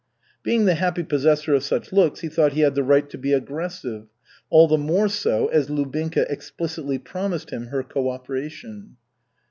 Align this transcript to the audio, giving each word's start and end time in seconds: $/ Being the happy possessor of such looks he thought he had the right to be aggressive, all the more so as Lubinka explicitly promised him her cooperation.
$/ 0.01 0.03
Being 0.41 0.65
the 0.65 0.73
happy 0.73 1.03
possessor 1.03 1.53
of 1.53 1.61
such 1.63 1.93
looks 1.93 2.21
he 2.21 2.27
thought 2.27 2.53
he 2.53 2.61
had 2.61 2.73
the 2.73 2.81
right 2.81 3.07
to 3.11 3.19
be 3.19 3.33
aggressive, 3.33 4.07
all 4.49 4.67
the 4.67 4.75
more 4.79 5.07
so 5.07 5.45
as 5.49 5.69
Lubinka 5.69 6.21
explicitly 6.27 6.97
promised 6.97 7.51
him 7.51 7.67
her 7.67 7.83
cooperation. 7.83 8.97